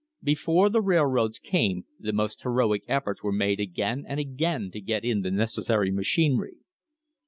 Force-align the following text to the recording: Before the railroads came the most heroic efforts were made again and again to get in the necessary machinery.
Before 0.23 0.67
the 0.71 0.81
railroads 0.81 1.37
came 1.37 1.85
the 1.99 2.11
most 2.11 2.41
heroic 2.41 2.81
efforts 2.87 3.21
were 3.21 3.31
made 3.31 3.59
again 3.59 4.03
and 4.07 4.19
again 4.19 4.71
to 4.71 4.81
get 4.81 5.05
in 5.05 5.21
the 5.21 5.29
necessary 5.29 5.91
machinery. 5.91 6.55